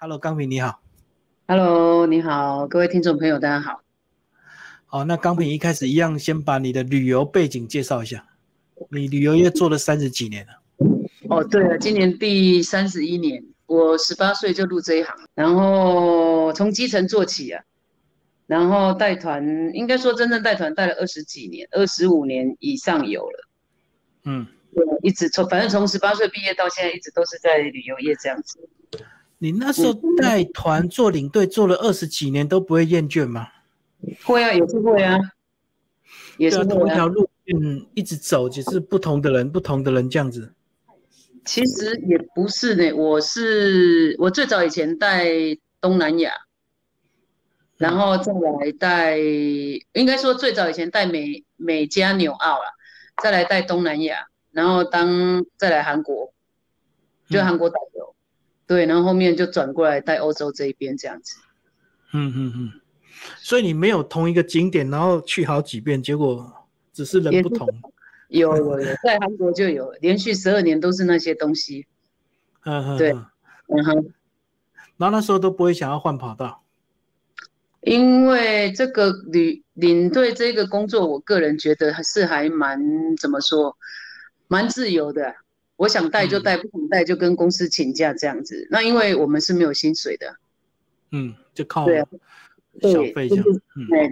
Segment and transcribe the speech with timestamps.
[0.00, 0.80] Hello，刚平你好。
[1.48, 3.82] Hello，你好，各位听众朋友，大家好。
[4.86, 8.24] 好，那刚平一开始一样，先把你的旅游背景介绍一下。
[8.90, 10.52] 你旅游业做了三十几年了。
[11.28, 17.60] 哦，对了，今年第三十一年，我十八岁就入这一行，然后从基层做起啊，
[18.46, 19.44] 然后带团，
[19.74, 23.48] 应该说真正带团带了二十几年，二十五年以上有了。
[24.26, 24.46] 嗯，
[24.76, 28.60] 对，一直从反正从十八岁毕业到现在，一直都是在旅游业这样子。
[29.38, 33.48] 你那时候带团做领队做了二十几年都不会厌倦吗？
[34.24, 35.18] 会啊，也是会啊，
[36.36, 36.86] 也是同。
[36.86, 40.52] 一条路嗯一直走，只是不同的人，不同的人这样子。
[41.44, 45.26] 其实也不是呢，我是我最早以前带
[45.80, 46.32] 东南亚，
[47.78, 52.64] 然后再来带，应该说最早以前带美美加纽澳啦，
[53.22, 56.34] 再来带东南亚，然后当再来韩国，
[57.30, 57.97] 就嗯韩国导游，
[58.68, 61.40] 对，然后后面就转过来带欧洲这一边这样子。
[62.12, 62.72] 嗯嗯嗯。
[63.38, 67.66] 所以你没有同一个景点，然后去好几遍，结果只是人不同。
[68.28, 71.86] 有有有，在韩国就有，连续十二年都是那些东西，
[72.64, 72.98] 嗯嗯。
[72.98, 73.26] 对嗯
[73.68, 74.14] 嗯哼。
[74.98, 76.62] 然后那时候都不会想要换跑道。
[77.80, 82.78] 因为这个领领队这个工作，我个人觉得还是还蛮
[83.16, 83.76] 怎么说，
[84.46, 85.34] 蛮自由的。
[85.78, 88.66] 我想带就带，不想带就跟公司请假这样子。
[88.70, 90.36] 那因为我们是没有薪水的，
[91.12, 93.44] 嗯，就靠小费这样。
[93.44, 93.52] 就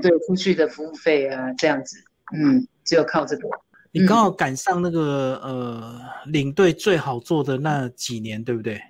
[0.00, 1.98] 对，出去的服务费啊这样子，
[2.34, 3.48] 嗯，只有靠这个。
[3.90, 8.80] 你刚好赶上那个呃领队最好做的那几年，对不对？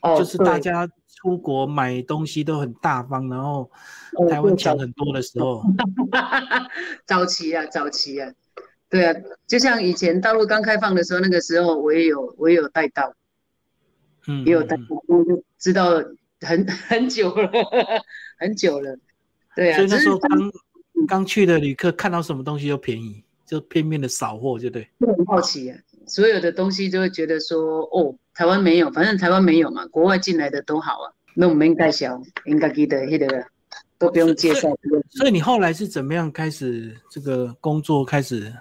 [0.00, 3.70] 哦，就是大家出国买东西都很大方，然后
[4.14, 5.62] 哦台湾强很多的时候，
[7.04, 8.32] 早期啊，早期啊，
[8.90, 9.14] 对啊，
[9.46, 13.14] 就像以前大陆刚开放的时候，那个时候我也有我也有带到。
[14.26, 14.76] 嗯，也有带
[15.08, 15.94] 我就知道
[16.40, 17.50] 很 很久了，
[18.38, 18.96] 很久了。
[19.56, 20.30] 对啊，所以那时候刚
[21.06, 24.86] 刚去的旅客看到什么东西都便宜，就拼命的扫货，就对。
[25.00, 33.46] 就很好奇啊，所有的东西就会觉得说，哦，台湾没有，反正台湾没有嘛，国外进来的都好啊，那我们应该小，应该记得那个
[33.98, 34.68] 都不用介绍。
[35.10, 38.52] 所以你后来是怎么样开始这个工作开始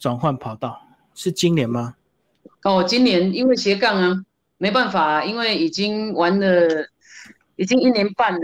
[0.00, 0.82] 转换跑道？
[1.14, 1.94] 是今年吗？
[2.64, 4.24] 哦，今年因为斜杠啊，
[4.58, 6.86] 没办法啊，因为已经玩了，
[7.56, 8.40] 已经一年半了。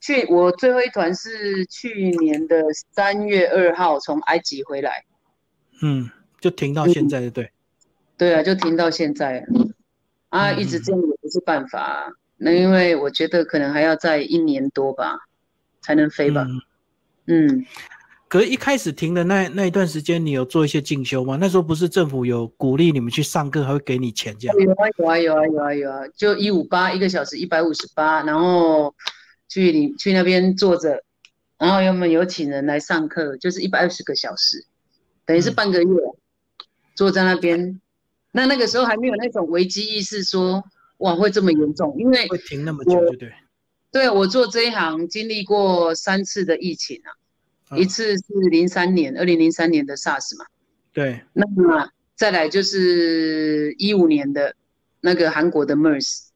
[0.00, 5.04] 去我最后一团是去年的三月二号从埃及回来。
[5.82, 6.10] 嗯，
[6.40, 7.50] 就停到现在，对不对？
[8.16, 9.44] 对啊，就停到现在
[10.30, 12.12] 啊，啊，嗯一直这样也不是办法啊。
[12.36, 15.18] 那因为我觉得可能还要再一年多吧，
[15.80, 16.44] 才能飞吧。
[16.46, 16.60] 嗯
[17.26, 17.66] 嗯，
[18.28, 21.38] 可是，一开始停的那那一段时间，你有做一些进修吗？
[21.40, 24.56] 那时候不是政府有鼓励你们去上课，还会给你钱这样？
[24.58, 28.94] 有啊有啊有啊有啊有啊，就一五八一个小时一百五十八，然后
[29.48, 31.02] 去你去那边坐着，
[31.58, 34.64] 然后要么有请人来上课，就是一百二十个小时，
[35.24, 35.88] 等于是嗯半个月，
[36.94, 37.80] 坐在那边。
[38.30, 40.62] 那那个时候还没有那种危机意识说，
[40.98, 43.32] 哇会这么严重，因为会停那么久，我对不对？
[43.90, 47.16] 对我做这一行经历过三次的疫情啊，嗯
[47.76, 50.46] 一次是零三年，二零零三年的 SARS 嘛，
[50.92, 54.54] 对，那么再来就是一五年的
[55.00, 56.28] 那个韩国的 MERS，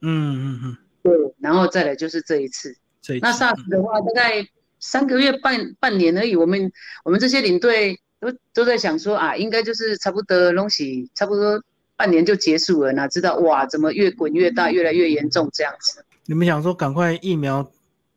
[0.00, 2.70] 嗯嗯嗯，对，然后再来就是这一次。
[2.70, 3.26] 那这一次。
[3.26, 4.46] SARS 的话，大概
[4.78, 6.72] 三个月半半年而已，我们
[7.04, 11.62] 我们这些领队都都在想说啊，应该就是差不多东西差不多
[11.96, 16.04] 半年就结束了，哪知道哇，怎么越滚越大，越来越严重这样子。
[16.26, 17.68] 你们想说赶快疫苗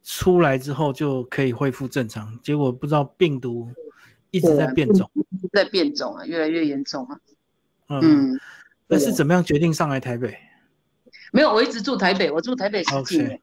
[0.06, 3.68] 出来之后就可以恢复正常，结果不知道病毒
[4.30, 5.10] 一直在变种。
[5.16, 7.20] 一直在变种啊，越来越严重啊。
[7.90, 8.40] 嗯，嗯，
[8.88, 10.38] 那是怎么样决定上来台北？
[11.34, 13.42] 没有，我一直住台北，我住台北十几年。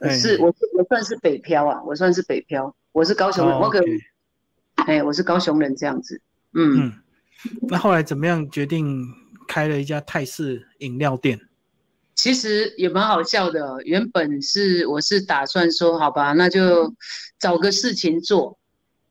[0.00, 0.46] 我哎是我
[0.78, 3.78] 我算是北漂啊，我算是北漂，我是高雄人，哦我可
[4.86, 6.18] 哎，我是高雄人这样子。
[6.54, 6.92] 嗯，嗯，
[7.68, 9.06] 那后来怎么样决定
[9.46, 11.38] 开了一家泰式饮料店？
[12.22, 13.80] 其实也蛮好笑的哦。
[13.82, 16.94] 原本是我是打算说，好吧，那就
[17.38, 18.58] 找个事情做，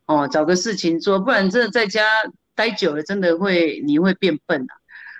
[0.06, 2.06] 哦，找个事情做，不然真的在家
[2.54, 4.76] 待久了，真的会你会变笨啊。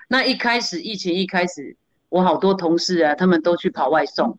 [0.06, 1.76] 那一开始疫情一开始，
[2.10, 4.38] 我好多同事啊，他们都去跑外送。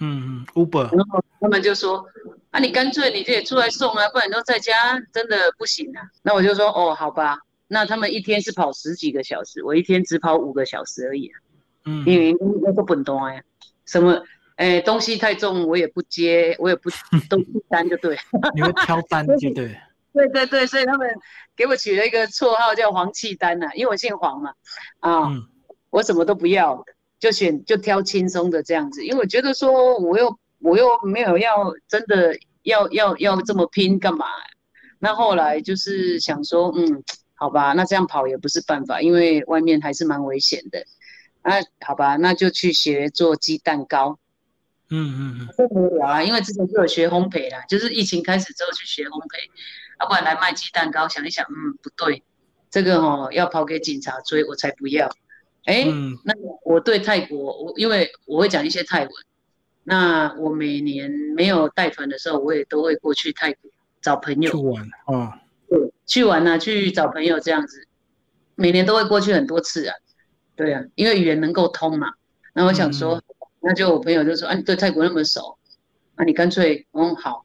[0.00, 2.04] 嗯嗯，Uber，然后他们就说
[2.50, 7.38] ：“啊，你干脆你就也出来送啊，不然都在家真的不行啊。”那我就说：“哦，好吧。”
[7.68, 11.38] 那他们一天是跑十几个小时，我一天只跑五个小时而已啊、
[11.84, 13.42] 嗯，因为那个本多呀，
[13.86, 14.22] 什么
[14.56, 16.90] 哎东西太重我也不接，我也不
[17.28, 18.16] 都不单就对。
[18.54, 19.76] 你会挑单，就对？
[20.12, 21.08] 对对对，所以他们
[21.56, 24.52] 给我取了一个绰号叫黄契丹呐、因为我姓黄嘛，
[25.00, 25.42] 啊，嗯
[25.90, 26.84] 我什么都不要，
[27.18, 34.26] 就选就挑轻松的这样子，因为我觉得说我又我又没有要真的要要要这么拼干嘛？
[34.98, 37.02] 那后来就是想说，嗯，
[37.34, 40.78] 好吧，那这样跑也不是办法，因为外面还是蛮危险的。
[41.42, 44.18] 啊，好吧，那就去学做鸡蛋糕。
[44.94, 49.48] 嗯嗯嗯，不无聊啊，因为之前就有学烘焙啦，就是疫情开始之后去学烘焙，
[50.00, 52.22] 要不然来卖鸡蛋糕，想一想，嗯，不对，
[52.70, 55.10] 这个哦要跑给警察追，我才不要。
[55.64, 55.86] 哎，
[56.24, 56.34] 那
[56.64, 59.10] 我对泰国，我因为我会讲一些泰文，
[59.84, 63.70] 那我每年没有带团的时候，我也都会过去泰国
[64.02, 64.50] 找朋友。
[64.50, 65.40] 去玩啊，
[65.70, 67.86] 对，去玩呢，去找朋友这样子，
[68.56, 69.94] 每年都会过去很多次啊，
[70.56, 72.08] 对啊，因为语言能够通嘛。
[72.54, 73.22] 那我想说，
[73.60, 75.58] 那就我朋友就说，啊，你对泰国那么熟，
[76.16, 77.44] 那你干脆，嗯，好。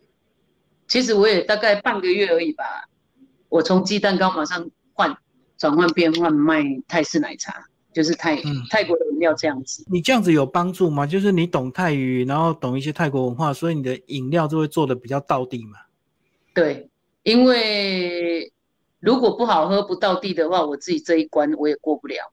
[0.88, 2.64] 其实我也大概半个月而已吧，
[3.50, 5.18] 我从鸡蛋糕马上换
[5.58, 7.66] 转换变换卖泰式奶茶。
[7.94, 8.40] 就是泰
[8.70, 11.08] 泰国的饮料这样子，你这样子有帮助吗？
[11.08, 15.80] 就是你懂泰语，然后懂一些泰国文化，所以你的饮料就会做的比较到地嘛。
[16.54, 16.92] 对，
[17.24, 18.54] 因为
[19.00, 22.32] 如果不好喝不到地的话，我自己这一关我也过不了。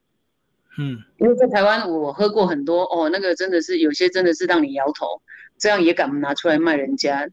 [0.78, 5.22] 嗯，因为在台湾我喝过很多哦，那个真的是有些真的是让你摇头，
[5.58, 7.28] 这样也敢拿出来卖人家。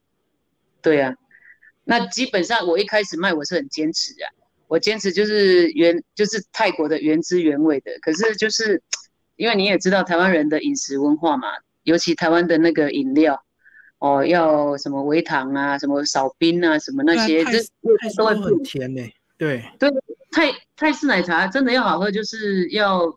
[0.82, 1.16] 对啊，
[1.84, 4.30] 那基本上我一开始卖我是很坚持啊。
[4.68, 8.82] 我坚持就是原就是泰国的原汁原味的，可是就是
[9.36, 11.50] 因为你也知道台湾人的饮食文化嘛，
[11.84, 13.44] 尤其台湾的那个饮料，
[14.00, 17.60] 哦，要什么微糖啊，什么少冰啊，什么那些，这
[18.16, 19.02] 都会很甜呢。
[19.38, 19.90] 对对，
[20.32, 23.14] 泰泰式奶茶真的要好喝，就是要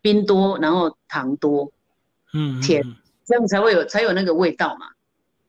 [0.00, 1.72] 冰多，然后糖多，
[2.34, 2.82] 嗯，甜，
[3.24, 4.86] 这样才会有才有那个味道嘛。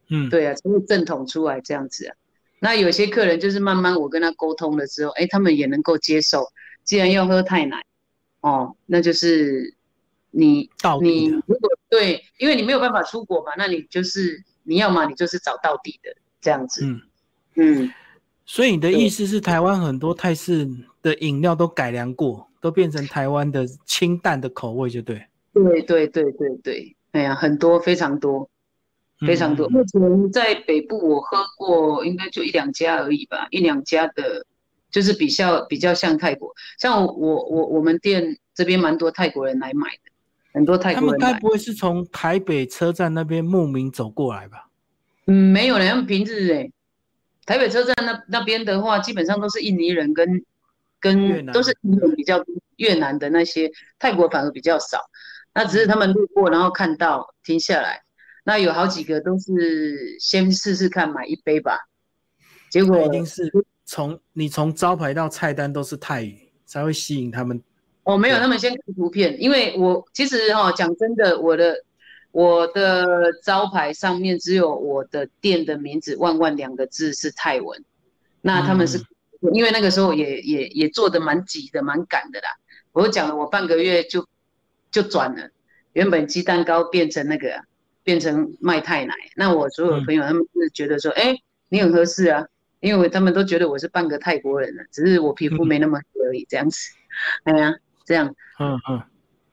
[0.10, 2.16] 嗯，对啊，才会正统出来这样子啊。
[2.60, 6.48] 那有些客人就是慢慢我跟他沟通了之后，哎，他们也能够接受。
[6.84, 7.86] 既然要喝太奶，
[8.42, 9.76] 哦，那就是
[10.32, 10.70] 你
[11.02, 16.10] 你如果对，因为你没有办法出国嘛，那你就是你要嘛，你就是找到底的
[16.42, 16.84] 这样子。
[16.84, 17.02] 嗯
[17.56, 17.94] 嗯，
[18.46, 20.68] 所以你的意思是，台湾很多泰式
[21.04, 25.26] 的饮料都改良过，都变成台湾的清淡的口味，就对。
[25.54, 28.50] 对对对对对，哎呀，很多非常多。
[29.28, 34.46] 非常多，目前在北部我喝过，应该就一两家而已吧，一两家的，
[34.90, 40.12] 就是比较比较像泰国，像我我我们店这边蛮多泰国人来买的，
[40.54, 41.20] 很多泰国人。
[41.20, 44.70] 他们该不会是从台北车站那边慕名走过来吧？
[45.26, 46.72] 嗯，没有嘞，他们平日哎，
[47.46, 50.42] 台北车站那那边的话，基本上都是印尼人跟
[51.00, 51.76] 跟都是
[52.16, 52.44] 比较
[52.78, 55.00] 越南的那些，泰国反而比较少，
[55.54, 58.04] 那只是他们路过然后看到停下来。
[58.44, 61.88] 那有好几个都是先试试看买一杯吧，
[62.72, 63.52] 结果一定是
[63.86, 67.62] 从你从招牌到菜单都是泰语才会吸引他们。
[68.04, 71.84] 哦，没有，他们先看图片，因为我其实哈讲真的，我的
[72.32, 77.84] 我的招牌上面只有我的店的名字“万万”两个字是泰文，
[78.42, 79.00] 那他们是
[79.54, 82.50] 因为那个时候也也也做的蛮急的，蛮赶的啦。
[82.92, 84.28] 我讲了，我半个月就
[84.92, 85.50] 就转了，
[85.94, 87.64] 原本鸡蛋糕变成那个。
[88.02, 91.36] 变成卖太奶，那我所有朋友他们是觉得说，哎，
[91.68, 92.48] 你很合适啊，
[92.80, 96.80] 因为他们都觉得我是半个泰国人了，只是我皮肤没那么黑而已，这样子，
[97.44, 97.76] 哎呀，
[98.06, 99.04] 这样，嗯嗯，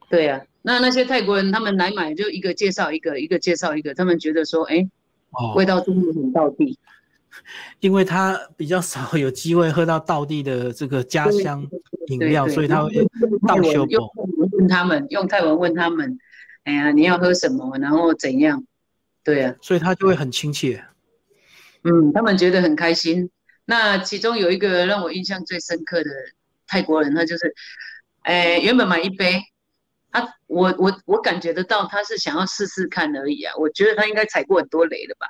[0.09, 4.89] 对呀，那那些泰国人他们来买，就一个介绍一个，一个介绍一个，他们觉得说，哎，
[5.55, 6.79] 味道真的很到地，
[7.81, 11.67] 因为他比较少有机会喝到道地的这个家乡
[12.09, 12.93] 饮料，所以他会
[13.47, 14.11] 倒修用
[14.59, 16.19] 问他们用泰文问他们。
[16.65, 17.79] 哎呀，你要喝什么？
[17.79, 18.65] 然后怎样？
[19.23, 20.85] 对啊，所以他就会很亲切。
[21.85, 23.31] 嗯，他们觉得很开心。
[23.65, 26.11] 那其中有一个让我印象最深刻的
[26.67, 27.55] 泰国人，他就是，
[28.23, 29.41] 哎，原本买一杯，
[30.11, 33.55] 他我我我感觉得到他是想要试试看而已啊。
[33.57, 35.27] 我觉得他应该踩过很多雷了吧？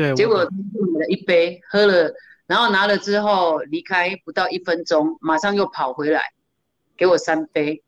[0.00, 0.14] 对。
[0.14, 2.14] 结果买了一杯，喝了，
[2.46, 6.32] 然后拿了之后离开不到一分钟，马上又跑回来
[6.96, 7.82] 给我三杯。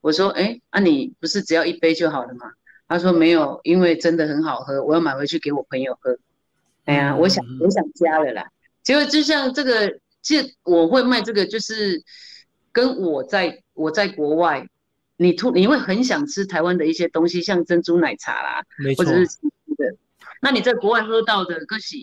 [0.00, 2.50] 我说，哎，那你不是只要一杯就好了吗？
[2.88, 6.18] 他说没有，因为真的很好喝，我要买回去给我朋友喝。
[6.84, 8.50] 哎呀，我想我想加了啦。
[8.82, 12.02] 结果就像这个，这我会卖这个，就是
[12.72, 14.66] 跟我在我在国外，
[15.16, 18.64] 你突你会很想吃台湾的一些东西，像珍珠奶茶啦，
[18.96, 19.26] 或者是
[19.78, 19.96] 的。
[20.42, 21.96] 那你在国外喝到的，可是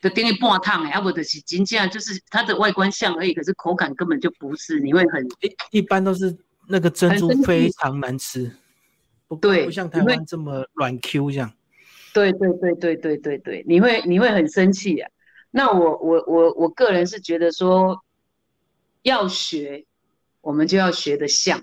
[0.00, 6.36] 的定义半烫哎，要不就是真正就是它的外观像而已，可是口感根本就不是，你会很一一般都是。
[6.66, 8.50] 那个珍珠非常难吃，
[9.28, 11.52] 不对，不像台湾这么软 Q 这样。
[12.14, 15.10] 对对对对对对对，你会你会很生气啊。
[15.50, 18.02] 那我我我我个人是觉得说，
[19.02, 19.84] 要学，
[20.40, 21.62] 我们就要学的像。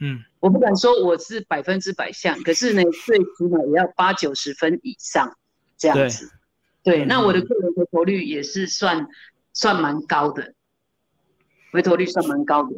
[0.00, 0.50] 嗯，我。
[0.50, 5.36] 不敢说我是百分之百像，可是呢，最起码也要八九十分以上
[5.76, 6.30] 这样子。
[6.82, 9.08] 对，那我的个人回头率也是算
[9.52, 10.54] 算蛮高的，
[11.72, 12.70] 回头率算蛮高的。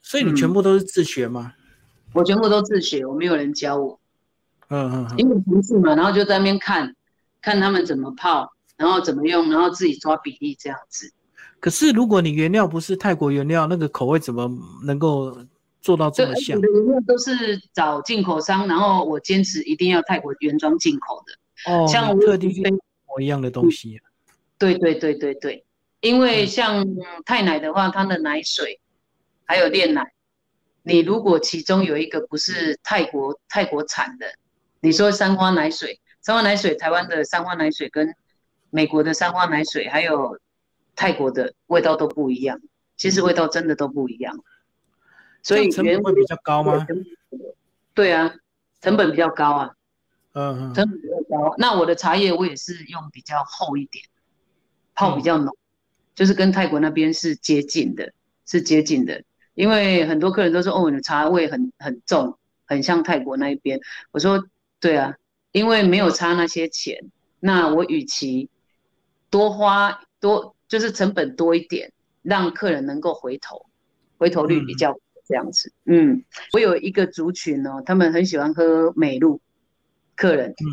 [0.00, 1.54] 所以你全部都是自学吗？
[2.14, 4.00] 我全部都自学，我没有人教我。
[4.68, 5.18] 嗯嗯。
[5.18, 6.94] 因为同事嘛，然后就在那边看，
[7.42, 11.12] 看他们怎么泡，然后怎么用，然后自己抓比例这样子。
[11.60, 14.48] 可是如果你原料不是泰国原料，那个口味怎么
[14.84, 15.36] 能够
[15.80, 16.56] 做到这么像？
[16.56, 21.72] 我的都是找进口商，然后我坚持一定要泰国原装进口的。
[21.72, 21.86] 哦。
[21.86, 22.62] 像特地去
[23.06, 24.00] 模一样的东西。
[24.58, 25.64] 对对对对对，
[26.00, 26.86] 因为像
[27.24, 28.80] 泰奶的话，它的奶水
[29.44, 30.12] 还有炼奶，
[30.82, 34.26] 你如果其中有一个不是泰国泰国产的，
[34.80, 38.14] 你说三花奶水，三花奶水，台湾的三花奶水跟
[38.70, 40.38] 美国的三花奶水，还有。
[41.00, 42.60] 泰国的味道都不一样，
[42.96, 44.36] 其实味道真的都不一样，
[45.48, 46.86] 所以成本会比较高吗？
[47.94, 48.34] 对啊，
[48.80, 49.70] 成本比较高啊，
[50.32, 51.54] 嗯嗯，成本比较高。
[51.56, 54.04] 那我的茶叶我也是用比较厚一点，
[54.94, 55.56] 泡比较浓，
[56.14, 58.12] 就是跟泰国那边是接近的，
[58.46, 59.22] 是接近的。
[59.54, 63.80] 因为很多客人都说，哦，你的茶味很很重，很像泰国那一边。
[64.10, 64.46] 我说，
[64.78, 65.16] 对啊，
[65.52, 68.50] 因为没有差那些钱，那我与其
[69.30, 70.54] 多花多。
[70.68, 71.90] 就是成本多一点，
[72.20, 73.64] 让客人能够回头，
[74.18, 74.94] 回头率比较
[75.28, 75.70] 这样子。
[75.84, 79.40] 嗯，我有一个族群哦，他们很喜欢喝美露，
[80.16, 80.50] 客人。
[80.50, 80.64] 嗯，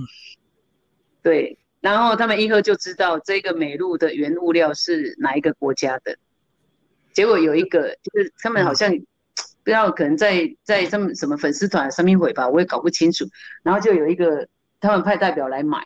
[1.21, 6.17] 对，然后他们一喝就知道这个美露的原物料是哪一个国家的。
[7.11, 13.25] 结果有一个就是他们好像不知道，可能在在他们什么粉丝团上面会吧，我也搞不清楚。
[13.61, 14.47] 然后就有一个
[14.79, 15.85] 他们派代表来买。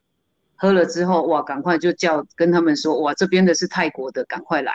[0.62, 4.74] 喝了之后，哇，赶快就叫跟他们说，哇，这边的是泰国的，赶快来，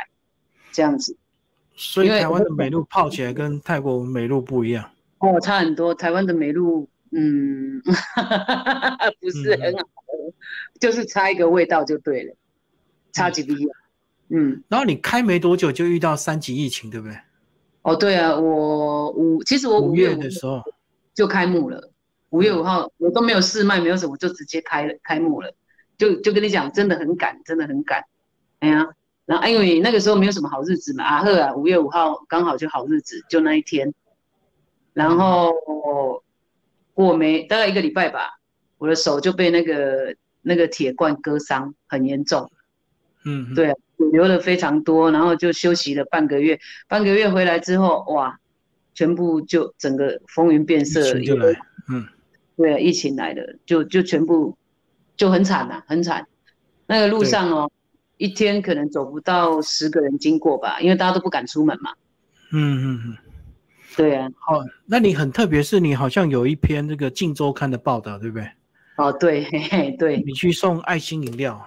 [0.72, 1.18] 这样子。
[1.74, 4.90] 所以台湾的美露泡起来跟泰国美露不一样。
[5.18, 5.94] 哦，差很多。
[5.94, 7.80] 台湾的美露，嗯，
[9.20, 9.84] 不是很好，
[10.80, 12.34] 就是差一个味道就对了，
[13.12, 13.54] 差几滴。
[14.28, 14.62] 嗯。
[14.68, 17.16] 然后你开没多久就遇到三级疫情，对不对？
[17.82, 20.62] 哦，对啊，我五其实我五月的时候
[21.14, 21.90] 就开幕了，
[22.30, 25.54] 五月五号我都没有试卖，没有什么，就直接开了开幕了。
[25.96, 28.04] 就就跟你讲，真的很赶，真的很赶，
[28.60, 28.88] 哎呀，
[29.26, 33.92] 然后因为那个时候没有什么好日子嘛，阿赫啊，五月五号刚好就好日子，就那一天，
[34.92, 35.52] 然后
[36.92, 38.38] 过没大概一个礼拜吧，
[38.78, 42.50] 我的手就被那个那个铁罐割伤，很严重，
[43.24, 43.74] 嗯，对，
[44.12, 48.38] 流了非常多，然后就休息了半个月，半个月回来之后，哇，
[48.94, 52.06] 全部就整个风云变色，就来，嗯，
[52.56, 54.56] 对，疫情来了，就就全部。
[55.16, 56.26] 就很惨呐，很惨。
[56.88, 57.70] 那个路上哦，
[58.16, 61.92] 一天可能走不到十个人经过吧，因为大家都不敢出门嘛。
[62.52, 63.16] 嗯嗯嗯，
[63.96, 64.28] 对啊。
[64.38, 68.48] 好，那你很特别，是你好像有一篇这个《镜周刊》的报道，对不对？
[68.96, 70.22] 哦，对，嘿嘿，对。
[70.24, 71.60] 你去送爱心饮料。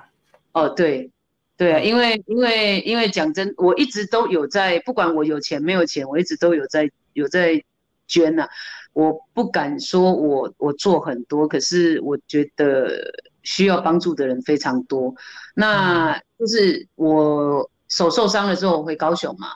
[0.53, 1.11] 哦，对，
[1.57, 7.61] 对啊，因为因为因为讲真，我一直都有在，不管我有钱没有钱，我一直都有在有在
[8.07, 8.47] 捐呐。
[8.93, 13.13] 我不敢说我我做很多，可是我觉得。
[13.47, 15.15] 需要帮助的人非常多，
[15.55, 19.47] 那就是我手受伤了之后回高雄嘛，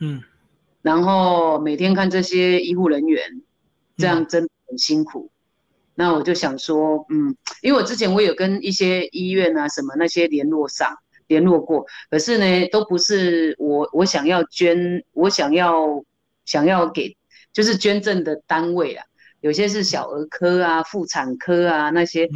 [0.00, 0.20] 嗯，
[0.82, 3.22] 然后每天看这些医护人员，
[3.96, 5.30] 这样真的很辛苦。
[5.94, 10.96] 那我就想说，嗯，因为我之前我有跟一些医院啊什么那些联络上
[11.28, 16.02] 联络过，可是呢都不是我我想要捐，我想要
[16.44, 17.16] 想要给
[17.52, 19.04] 就是捐赠的单位啊，
[19.38, 22.28] 有些是小儿科啊、妇产科啊那些。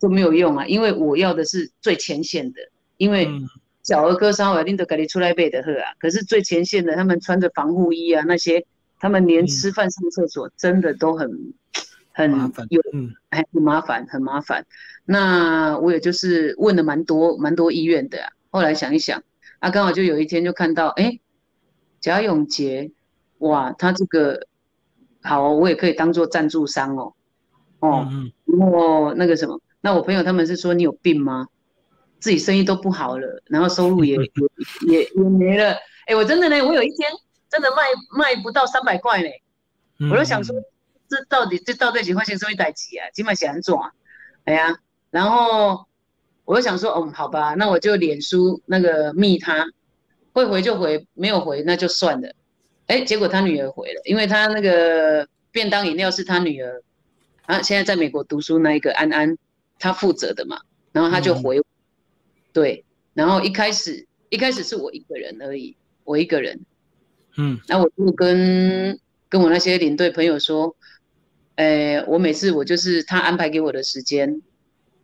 [0.00, 2.60] 都没有用啊，因为我要的是最前线的，
[2.96, 3.28] 因为
[3.82, 8.64] 小儿科稍微拎得给你出来背的喝啊，可是最前线的他们穿着防护衣啊，那些
[8.98, 11.30] 他们连吃饭上厕所真的都很
[12.12, 12.30] 很
[12.70, 14.64] 有，嗯，很麻烦，很麻烦。
[15.04, 19.22] 那我也就是问了蛮多蛮多医院的，后来想一想，
[19.58, 21.20] 啊，刚好就有一天就看到，哎，
[22.00, 22.90] 贾永杰，
[23.38, 24.46] 哇，他这个
[25.22, 27.14] 好，我也可以当做赞助商哦，
[27.80, 28.08] 哦，
[28.44, 29.60] 然后那个什么。
[29.80, 31.46] 那我朋友他们是说你有病吗？
[32.18, 34.14] 自己生意都不好了，然后收入也
[34.86, 35.74] 也也也没了。
[36.06, 37.10] 哎，我真的呢，我有一天
[37.48, 37.82] 真的卖
[38.18, 39.28] 卖不到三百块呢。
[40.10, 40.54] 我就想说，
[41.08, 43.08] 这到底这到底几块钱收一台几啊？
[43.14, 43.90] 起码写安做啊？
[44.44, 44.78] 哎呀，
[45.10, 45.86] 然后
[46.44, 49.64] 我就想说，嗯，好吧，那我就脸书那个密他，
[50.34, 52.34] 会回就回，没有回那就算了。
[52.86, 56.82] 哎，结果他女儿回了，因为他那个便当饮料是他女儿
[57.46, 59.38] 啊，现在在美国读书那一个安安。
[59.80, 60.60] 他负责的嘛，
[60.92, 61.60] 然后他就回，
[62.52, 62.84] 对，
[63.14, 66.60] 然后一开始一开始是我一个人而已，我一个人，
[67.36, 68.96] 嗯，那我就跟
[69.28, 70.76] 跟我那些领队朋友说，
[71.56, 74.40] 呃，我每次我就是他安排给我的时间，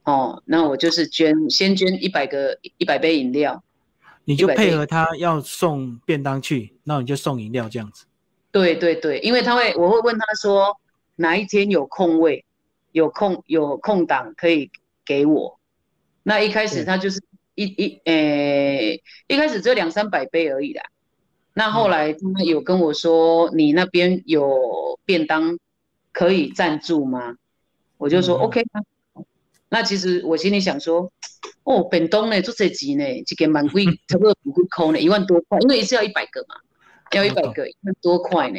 [0.05, 3.63] 哦，那我就是捐，先捐一百个一百杯饮料，
[4.25, 8.05] 你就配合他要送便当去，那你就送饮料这样子。
[8.53, 10.75] 对对对，因为他会，我会问他说
[11.17, 12.46] 哪一天有空位，
[12.97, 14.71] 有空有空档可以
[15.05, 15.61] 给我。
[16.23, 17.23] 那一开始他就是
[17.55, 20.83] 一一呃，一开始只有两三百杯而已啦。
[21.53, 25.59] 那后来他有跟我说，你那边有便当
[26.11, 27.37] 可以赞助吗？
[27.99, 28.81] 我就说 OK 啊。
[29.69, 31.13] 那其实我心里想说，
[31.65, 36.57] 哦，便当呢做这集呢，这个蛮贵， 差不多蛮贵扣呢，一万多块，因为一次要一百个嘛。
[37.13, 38.59] 要一百个，一万多块呢。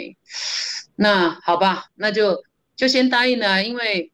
[0.96, 2.44] 那好吧，那就
[2.76, 4.12] 就先答应了，因为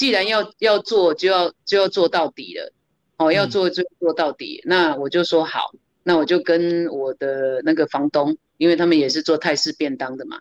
[0.00, 2.72] 既然要要做，就要就要做到底了。
[3.18, 4.62] 哦，要做就做到底。
[4.64, 10.40] 那我就说好，那我就跟我的那个房东，因为他们也是做泰式便当的嘛。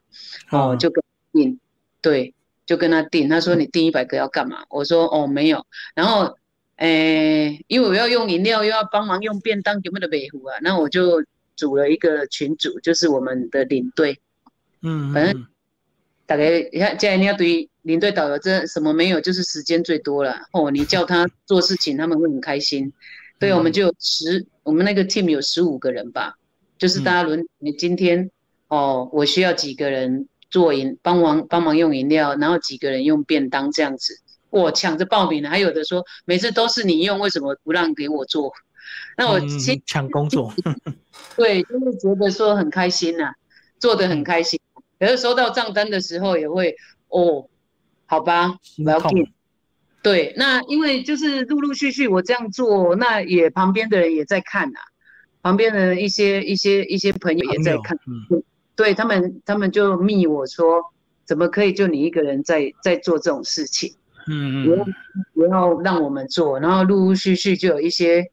[0.50, 1.60] 哦，就跟订，
[2.02, 2.34] 对，
[2.66, 3.28] 就跟他订。
[3.28, 4.64] 他说你订一百个要干嘛？
[4.70, 5.66] 我说哦没有。
[5.94, 6.38] 然后，
[6.78, 10.56] 诶，因为我要用饮料，又要帮忙用便当，有没有北湖啊？
[10.62, 11.22] 那我就。
[11.60, 14.18] 组了一个群组，就是我们的领队，
[14.82, 15.46] 嗯，反正
[16.30, 20.70] 大概你看，既然你要对领队导游，这什么没有，就是时间最多了哦。
[20.70, 22.94] 你叫他做事情，他们会很开心。
[23.40, 26.36] 对，我们就十，我们那个 team 有十五个人吧，
[26.78, 27.44] 就是大家轮。
[27.58, 28.30] 你今天
[28.68, 34.20] 哦，我需要几个人做饮，帮忙帮忙用饮料，然后几个人用便当这样子，
[34.52, 35.50] 我抢着报名了。
[35.50, 38.54] 还有的说，每次都是你用，为什么不让给我做？
[39.18, 40.54] 那我先抢工作，
[41.36, 43.34] 对，就是觉得说很开心呐，
[43.80, 44.60] 做的很开心。
[45.00, 46.76] 可是收到账单的时候也会
[47.08, 47.48] 哦，
[48.06, 49.32] 好吧，我要给。
[50.02, 54.80] 对，那因为就是陆陆续续我这样做，那也旁边的人也在看呐，
[55.42, 58.44] 旁边的一些一些一些朋友也在看，嗯，
[58.76, 60.82] 对他们他们就密我说，
[61.26, 63.96] 怎么可以就你一个人在在做这种事情？
[64.28, 64.86] 嗯嗯，不要
[65.34, 68.32] 不要让我们做，然后陆陆续续就有一些。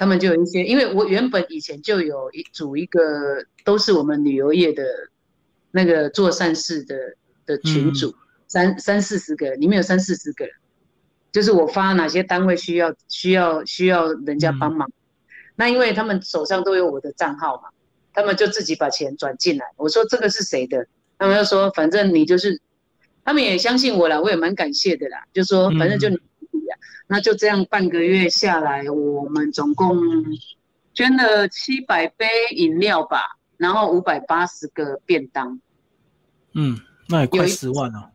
[0.00, 4.84] 他们就有一些，因为我原本以前就有一组一个都是我们旅游业的
[5.70, 6.96] 那个做善事的
[7.46, 8.14] 的群组，
[8.46, 10.54] 三三四十个，里面有三四十个人，
[11.32, 14.90] 就是我发哪些单位需要需要需要人家帮忙，
[15.56, 17.68] 那因为他们手上都有我的账号嘛，
[18.12, 19.66] 他们就自己把钱转进来。
[19.76, 20.86] 我说这个是谁的？
[21.18, 22.60] 他们就说反正你就是，
[23.24, 26.18] 他们也相信我了，我也蛮感谢的啦，就说反正就你。
[27.10, 29.98] 那就这样半个月下来，我们总共
[30.92, 35.60] 捐了七百杯饮料吧，然后五百八十个便当。
[36.54, 38.10] 嗯，那也快十万了。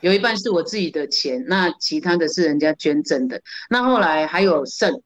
[0.00, 3.42] 有一半是我自己的钱，那其他的是人家捐赠的。
[3.68, 5.02] 那后来还有剩，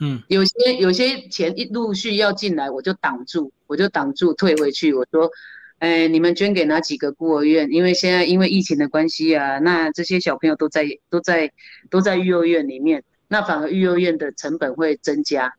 [0.00, 5.30] 嗯，有些有些钱一陆续要进来，我就挡住，我就挡住退回去，我说。
[5.78, 7.68] 哎，你们捐给哪几个孤儿院？
[7.70, 11.52] 因为现在因为疫情的关系啊，那这些小朋友都在都在
[11.90, 15.52] 都在育幼院里面，那反而育幼院的成本会增加，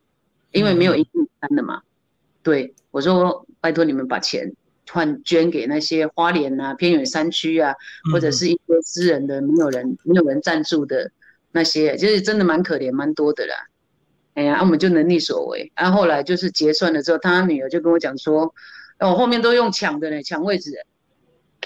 [0.52, 1.84] 因为没有一定餐的嘛。
[2.42, 4.52] 对我说，拜托你们把钱
[4.92, 7.76] 换捐给那些花莲啊、偏远山区啊，
[8.12, 11.12] 或者是一些私人的没有人没有人赞助的
[11.52, 13.56] 那些，就是真的蛮可怜蛮多的啦。
[14.34, 15.72] 哎呀，我们就能力所为。
[15.76, 18.54] 然后后来就是结算了之后，他女儿就跟我讲说。
[19.00, 20.72] 哦，后面都用抢的呢，抢位置，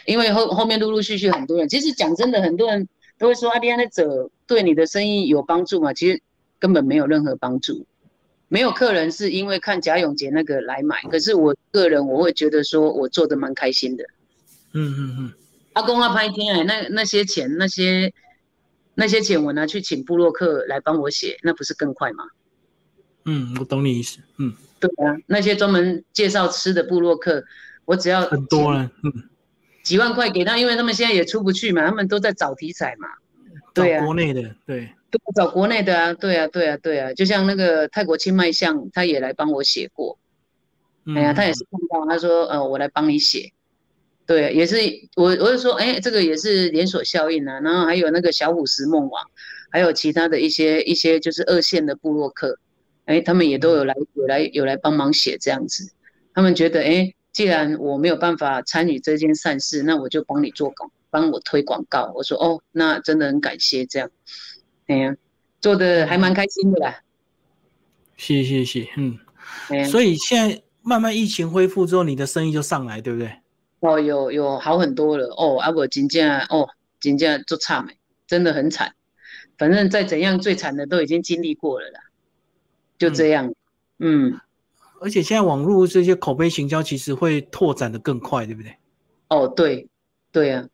[0.06, 1.70] 因为后后面陆陆续续很多人。
[1.70, 5.94] 其实讲真的，很多人都会说阿迪安的者对你的生意有帮助吗？
[5.94, 6.22] 其实
[6.60, 7.86] 根本没有任何帮助，
[8.52, 11.02] 没有客人是因为看贾永杰那个来买。
[11.10, 14.04] 可是我个人我会觉得说我做的蛮开心的。
[14.74, 15.34] 嗯嗯嗯。
[15.72, 18.12] 阿公阿拍天哎，那那些钱那些
[18.94, 22.26] 那些钱我拿去请布洛克来帮我写，那不是更快吗？
[23.24, 24.20] 嗯，我懂你意思。
[24.38, 24.54] 嗯。
[24.82, 27.44] 对啊，那些专门介绍吃的部落客，
[27.86, 29.14] 我只要很多了，嗯，
[29.84, 33.08] 几万块给他，因为他们现在也出不去嘛，他们都在找题材嘛，
[33.76, 40.17] 对啊，国内的，对，都找国内的啊，对啊，对啊，对啊，就像那个泰国清迈巷，他也来帮我写过，
[41.15, 43.52] 哎呀，他也是看到，他说，呃，我来帮你写，
[44.26, 44.78] 对，也是
[45.15, 49.24] 我，我就说，哎，这个也是连锁效应啊，然后还有那个小虎石梦网，
[49.71, 52.58] 还有其他的一些一些就是二线的部落客。
[53.06, 55.91] 哎，他们也都有来，有来，有来帮忙写这样子。
[56.34, 62.13] 他们觉得，哎，既然我没有办法参与这件善事，那我就帮你做广，帮我推广告。
[62.15, 64.10] 我说，哦，那真的很感谢这样。
[64.88, 65.15] 哎呀，
[65.60, 67.00] 做的还蛮开心的啦。
[68.17, 69.20] 是是是，嗯。
[69.86, 73.32] 所以现在慢慢疫情恢复之后，你的生意就上来，对不对？
[73.80, 75.28] 哦，有有好很多了。
[75.36, 78.94] 哦，啊不，金价哦，金价做差没，真的很惨。
[79.58, 82.00] 反正再怎样，最惨的都已经经历过了啦。
[82.98, 83.54] 就这样，
[84.00, 84.39] 嗯，
[85.00, 88.76] 而且现在网络这些口碑行销其实会拓展的更快，对不对？
[89.30, 89.88] 哦，对，
[90.32, 90.67] 对呀，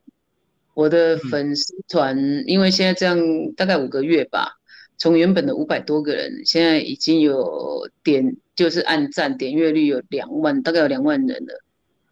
[0.77, 3.17] 我的粉丝团，因为现在这样
[3.55, 4.59] 大概五个月吧，
[4.95, 11.63] 从原本的五百多个人，现在已经有点就是按赞点阅率有两万，大概有两万人了。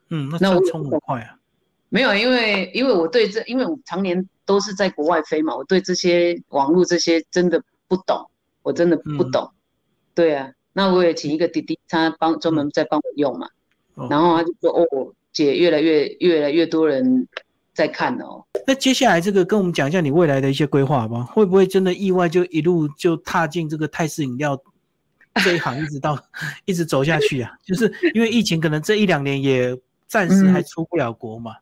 [0.09, 1.37] 嗯，那我冲很快啊。
[1.89, 8.27] 没有，因为因为我对这，因为我常年都是在国外飞嘛，我对这些网络这些真的不懂，
[8.63, 9.47] 我真的不懂。
[10.15, 13.47] 对啊，那我也请一个弟弟，他帮专门在帮我用嘛，
[14.09, 17.27] 然后他就说：“哦，姐，越来越越来越多人
[17.75, 24.59] 在看哦。”那接下来这个跟我们讲一下你未来的一些规划吧，会不会真的意外就一路就踏进这个泰式饮料
[25.43, 26.17] 这一行，一直到
[26.65, 27.51] 一直走下去啊？
[27.63, 31.57] 就是因为疫情，可能这一两年也暂时还出不了国嘛。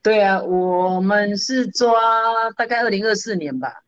[0.00, 1.92] 对啊，我们是抓
[2.56, 3.82] 大概二零二四年吧。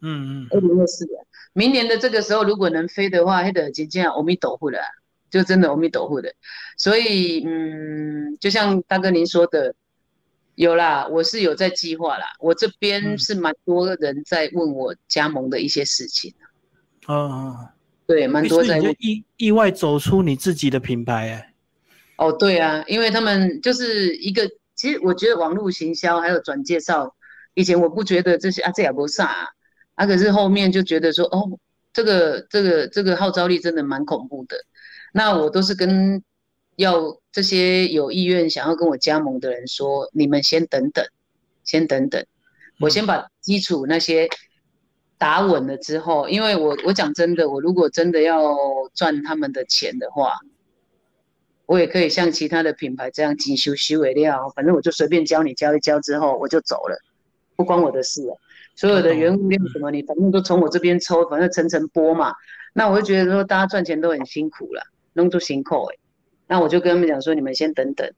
[0.00, 1.14] 嗯嗯，二零二四年，
[1.52, 4.78] 明年的这个时候如果能飞的话，还得接近阿弥陀佛了，
[5.30, 6.32] 就真的阿弥陀佛的。
[6.78, 9.74] 所以，嗯，就像大哥您说的，
[10.60, 12.26] 有啦，我是有在计划啦。
[12.38, 16.34] 我这边是蛮多人在问我加盟的一些事情。
[17.06, 17.56] 哦，
[18.06, 21.54] 对，蛮多在意意外走出你自己的品牌哎。
[22.18, 24.46] 哦，对啊，因为他们就是一个。
[24.74, 27.14] 其实我觉得网络行销还有转介绍，
[27.54, 29.50] 以前我不觉得这些啊这也不啥
[29.94, 31.58] 啊，可是后面就觉得说哦，
[31.94, 34.56] 这个这个这个号召力真的蛮恐怖的。
[35.14, 36.22] 那我都是跟
[36.76, 41.04] 要这些有意愿想要跟我加盟的人说，你们先等等，
[41.64, 42.24] 先等等，
[42.80, 44.28] 我先把基础那些
[45.18, 48.56] 打稳了之后，因为我我讲真的，我如果真的要
[48.94, 50.38] 赚他们的钱的话。
[51.66, 56.98] 我也可以像其他的品牌这样精修修为料，反正我就随便教你教一教之后我就走了，
[57.54, 58.36] 不关我的事了。
[58.74, 62.34] 所有的原物料什么，你反正都从我这边抽，反正层层剥嘛。
[62.72, 65.96] 那我就觉得说大家赚钱都很辛苦了，弄出辛苦哎。
[66.50, 68.12] 那我就跟他们讲说，你们先等等，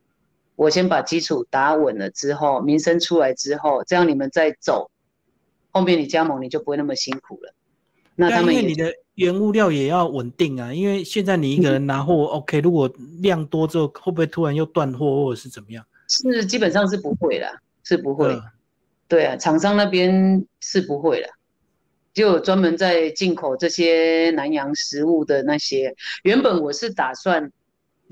[0.56, 4.90] 我先把基础打稳了之后，名声出来之后，这样你们再走，
[5.70, 7.54] 后面你加盟你就不会那么辛苦了。
[8.16, 8.92] 那他们你的。
[9.16, 12.90] 原物料也要稳定啊，因为现在你一个人拿货，OK，如果
[13.20, 15.84] 量多之后，会不会突然又断货或者是怎么样？
[16.08, 17.46] 是基本上是不会的，
[17.84, 18.34] 是不会。
[19.08, 21.28] 对啊，厂商那边是不会的，
[22.14, 25.94] 就专门在进口这些南洋食物的那些。
[26.22, 27.52] 原本我是打算，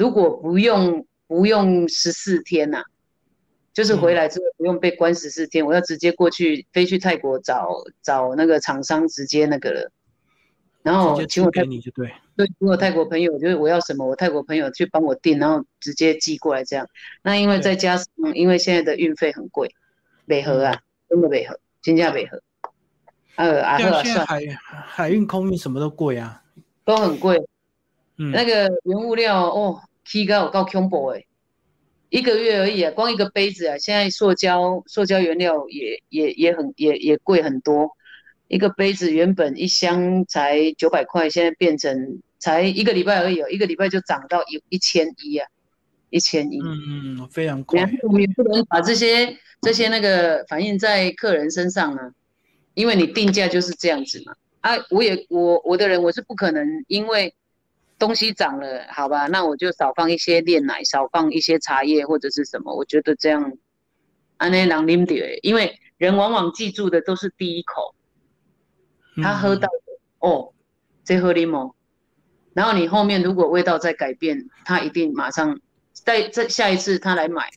[0.00, 2.82] 如果不用不用十四天呐，
[3.74, 7.68] 就是回来之后不用被关十四天，我要直接过去飞去泰国找
[8.00, 9.92] 找那个厂商直接那个了。
[10.82, 16.88] 然后请我给你就对，对，请我泰国朋友，就是我要什么，我泰国朋友去帮我订，然后直接寄过来这样。
[17.22, 19.70] 那因为再加上，因为现在的运费很贵，
[20.26, 22.40] 北河啊，真的北河，新加北河，
[23.36, 26.42] 呃，啊，现在海海运、空运什么都贵啊，
[26.86, 27.38] 都很贵。
[28.16, 31.24] 嗯，那个原物料哦，提高我告恐怖哎，
[32.08, 37.90] 一个月而已啊，光一个杯子啊，现在塑胶塑胶原料也也也很也也贵很多。
[38.48, 45.46] 一个杯子原本一箱才九百块，现在变成才一个礼拜而已哦，一个礼拜就涨到一一千一啊，
[46.10, 46.58] 一千一。
[46.58, 47.80] 嗯嗯，非常快。
[48.02, 52.10] 我们也不能把这些这些那个反映在客人身上啊，
[52.74, 54.34] 因为你定价就是这样子嘛。
[54.62, 57.32] 啊，我也我我的人我是不可能因为
[58.00, 63.52] 东西涨了，好吧，那我就少放一些炼奶，少放一些茶叶或者是什么，我觉得这样
[64.38, 67.94] 安内朗啉点，因为人往往记住的都是第一口。
[69.22, 69.68] 他喝到
[70.20, 70.52] 哦，
[71.04, 71.74] 这喝柠檬，
[72.54, 75.60] 然后你后面如果味道再改变，他一定马上
[75.92, 77.50] 在这下一次他来买，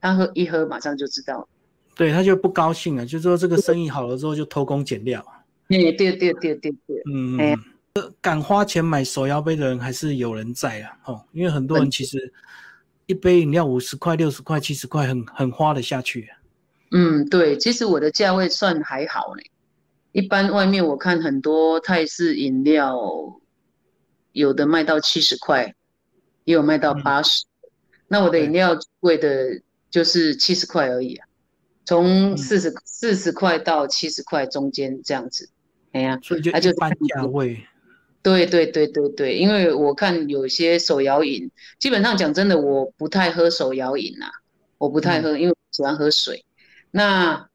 [0.00, 1.48] 他喝一喝马上就知道，
[1.94, 5.24] 对他就不高兴了，就说这个生意好了之后就偷工减料。
[5.68, 7.56] 嗯，对对对对对，嗯，
[8.20, 12.32] 敢花钱买手摇杯的人还是有人在啊，哦，因为很多人其实
[13.06, 16.28] 一杯饮料五十块、六十块、七十块，很很花得下去。
[16.92, 19.42] 嗯，对，其实我的价位算还好呢。
[20.12, 22.96] 一般外面我看很多泰式饮料，
[24.32, 25.74] 有的卖到七十块，
[26.44, 27.44] 也有卖到八十。
[28.08, 31.26] 那我的饮料贵的就是七十块而已啊，
[31.84, 35.50] 从四十四十块到七十块中间这样子。
[35.92, 37.66] 哎呀，所以就一般价位。
[38.22, 44.26] 对对对对对，因为我看有些手摇饮，基本上讲真的，我不太喝手摇饮呐，
[44.78, 46.44] 我不太喝，因为喜欢喝水。
[46.90, 47.48] 那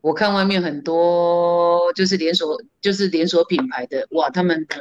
[0.00, 4.76] 我看外面很多就是连锁，就是连锁品牌的，哇，他们的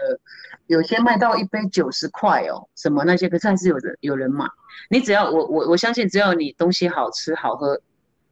[0.67, 4.45] 有些卖到一杯九十块哦，什么那些，可是还是有人有人买。
[4.89, 7.81] 你只要我我我相信，只要你东西好吃好喝，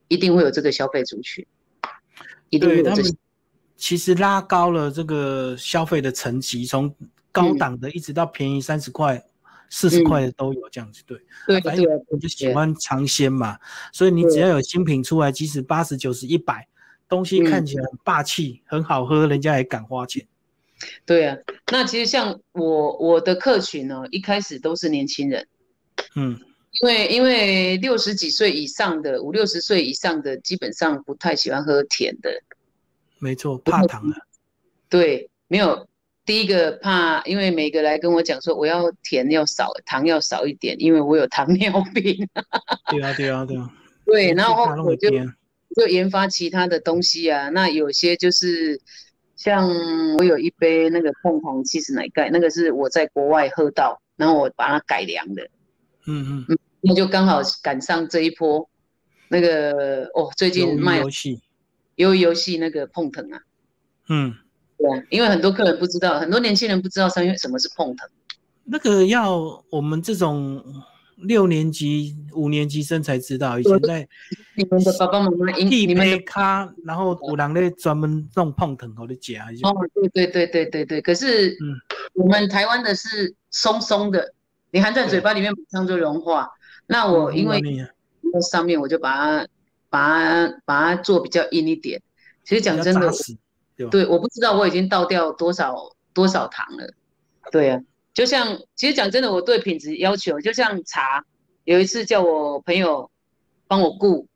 [0.09, 1.45] 一定会有这个消费族群，
[2.49, 3.15] 一定会有这些。
[3.77, 6.93] 其实拉高了这个消费的层级，从
[7.31, 9.21] 高档的一直到便宜三十块，
[9.69, 11.19] 四十块的都有这样子，对。
[11.45, 13.59] 对反正对我就喜欢尝鲜嘛，
[13.91, 16.67] 所以你只要有新品出来，即使八十、九十、一百，
[17.09, 20.25] 东西看起来很霸气、很好喝，人家也敢花钱。
[21.05, 21.37] 对啊。
[21.71, 25.47] 那其实像我我的客群呢，一开始都是年轻人，
[26.15, 26.39] 嗯，
[26.81, 32.31] 因为因为六十几岁以上的五六十岁以上的基本上不太喜欢喝甜的，
[33.19, 34.15] 没错，怕糖的。
[34.89, 35.87] 对，没有
[36.25, 42.27] 第一个怕，因为每个来跟我讲说我要甜要少，糖要少一点，因为我有糖尿病。
[42.91, 43.71] 对啊，对啊，对啊。
[44.05, 45.09] 对，然后我就
[45.75, 47.49] 就研发其他的东西啊。
[47.49, 48.79] 那有些就是
[49.35, 49.67] 像
[50.17, 55.49] 我有一杯那个凤凰七十奶盖，那个是我在国外喝到，然后我把它改良的，
[56.07, 58.69] 嗯嗯，那就刚好赶上这一波
[59.27, 61.41] 那个哦，最近卖游戏，
[61.97, 63.39] 鱿鱼游戏那个碰藤啊。
[64.09, 64.35] 嗯，
[64.77, 68.09] 对啊，因为很多客人不知道，很多年轻人不知道三月什么是碰藤。
[68.65, 70.63] 那个要我们这种
[71.17, 74.07] 六年级、五年级生才知道，以前在
[74.55, 79.73] 你们的爸爸妈妈应地你们的杯咖，然后五郎咧专门弄碰藤我的夹，哦，
[80.11, 81.79] 对对对对对对，可是嗯
[82.13, 84.33] 我们台湾的是松松的，
[84.71, 86.49] 你含在嘴巴里面马上就融化。
[86.87, 87.61] 那我因为
[88.33, 89.47] 在上面我就把它
[89.89, 92.01] 把它把它做比较硬一点。
[92.43, 93.09] 其实讲真的，
[93.75, 93.87] 对？
[93.89, 95.75] 对，我不知道我已经倒掉多少
[96.13, 96.93] 多少糖了。
[97.51, 97.81] 对啊，
[98.13, 101.25] 就像其实讲真的，我对品质要求，就像茶，
[101.63, 103.09] 有一次叫我朋友
[103.67, 104.27] 帮我顾，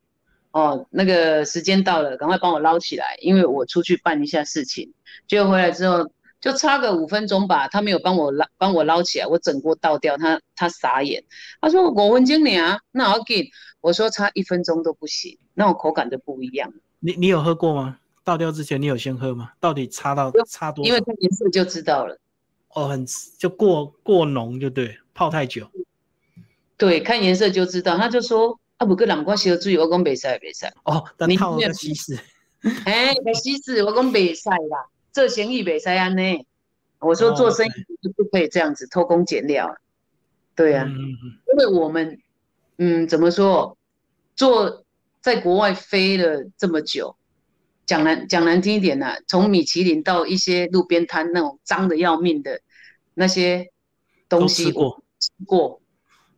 [0.51, 4.93] 哦，那个时间到了，赶快帮我捞起来，因为我出去办一下事情。
[5.27, 6.09] 结果回来之后，
[6.41, 11.23] 就差个五分钟吧，他没有帮我捞，帮我捞起来，我整锅倒掉，他他傻眼，
[11.59, 13.49] 他说我问经理啊，那我给，
[13.81, 16.71] 我说差一分钟都不行，那我口感就不一样。
[16.99, 17.97] 你你有喝过吗？
[18.23, 19.51] 倒掉之前你有先喝吗？
[19.59, 20.87] 到底差到差多少？
[20.87, 22.17] 因为看颜色就知道了。
[22.75, 23.05] 哦，很
[23.37, 25.67] 就过过浓就对，泡太久。
[26.77, 27.97] 对，看颜色就知道。
[27.97, 30.65] 他就说啊，不过两块烧水，我讲袂使袂使。
[30.83, 32.17] 哦，但泡个稀释。
[32.85, 34.85] 哎，个稀释，我讲袂使啦，
[35.19, 36.45] 做生意袂使安尼。
[36.99, 37.69] 我说做生意
[38.01, 39.75] 就不可以这样子偷工减料。
[40.55, 42.21] 对啊，嗯嗯因为我们
[42.77, 43.77] 嗯怎么说，
[44.33, 44.85] 做
[45.19, 47.17] 在国外飞了这么久。
[47.85, 52.61] 讲难讲难听一点啊、从米其林到一些路边摊那种脏的要命的
[53.13, 53.71] 那些
[54.29, 55.81] 东西，吃过，吃过，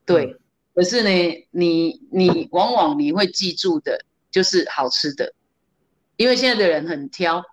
[0.07, 0.37] 对。
[0.73, 5.33] 可是呢，你你往往你会记住的就是好吃的，
[6.15, 7.43] 因为现在的人很挑，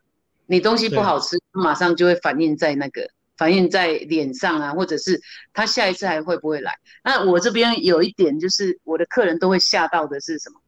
[0.48, 5.20] 你东西不好吃，马上就会反映在那个反映在脸上啊，或者是
[5.52, 6.72] 他下一次还会不会来？
[7.04, 10.60] 那我这边有一点就是我的客人都会吓到的是什么？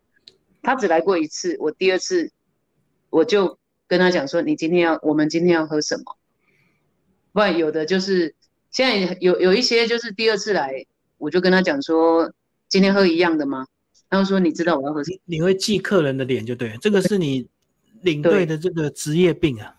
[0.62, 2.31] 他只来过一次，我第二次。
[3.12, 6.16] 我就跟他讲说，你今天要，我们今天要喝什么？
[7.33, 8.37] 不然有的就是
[8.71, 10.87] 现在有有一些就是第二次来，
[11.19, 12.33] 我就跟他讲说，
[12.69, 13.66] 今天喝一样的吗？
[14.09, 15.19] 他说你知道我要喝什么？
[15.25, 17.49] 你会记客人的脸就对，这个是你
[18.03, 19.77] 领队的这个职业病啊。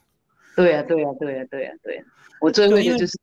[0.56, 2.06] 对啊，对啊，对啊，对啊，对啊。
[2.40, 3.18] 我最会的就是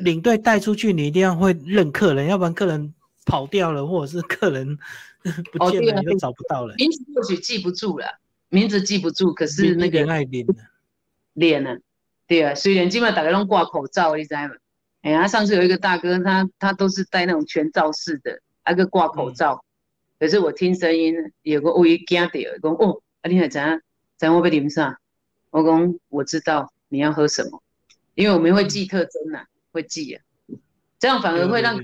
[0.00, 2.94] 领队带出去，你一定要会认客人，要不然客人
[3.26, 4.78] 跑掉了，或者是客人
[5.52, 6.74] 不见了，你都找不到了。
[6.76, 8.06] 名字或许记不住了。
[8.48, 10.04] 名字记不住，可是那个
[11.34, 11.76] 脸呢？
[12.26, 14.54] 对啊，虽然基本上大家都挂口罩，你知道吗？
[15.02, 19.64] 哎呀，上次有一个大哥，他他都是戴那种全罩式的，那个挂口罩。
[20.18, 22.30] 可是我听声音，有个微惊到，
[22.62, 23.80] 讲哦，啊，你还怎样？
[24.20, 25.00] 怎样我被淋啥？
[25.48, 27.62] 我讲我知道你要喝什么，
[28.14, 30.22] 因为我们会记特征呐，会记啊，
[30.98, 31.80] 这样反而会让你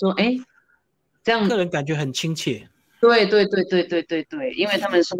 [0.00, 0.34] 说，哎，
[1.22, 2.70] 这样个人感觉很亲切。
[3.02, 5.18] 对对对对对对对，因为他们说。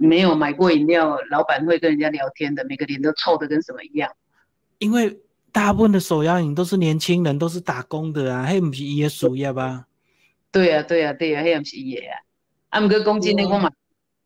[0.00, 4.08] 没有买过饮料，老板会跟人家聊天的，每个脸都臭的跟什么一样。
[4.78, 5.18] 因为
[5.50, 9.88] 大部分的手摇饮都是年轻人，都是打工的啊，迄不是伊的事业吧？
[10.52, 12.14] 对啊，对啊，对呀，迄也不是伊的啊。
[12.68, 13.68] 啊，毋过讲真的，我买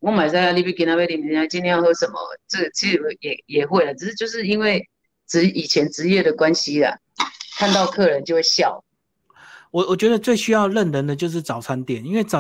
[0.03, 2.15] 我买在你比跟他们人家今天要喝什么？
[2.49, 4.89] 这个其实也也会了，只是就是因为
[5.29, 6.99] 职以前职业的关系啦，
[7.57, 8.85] 看到客人就会笑。
[9.71, 12.31] 我我觉得最需要认人的就是早餐店，因为早。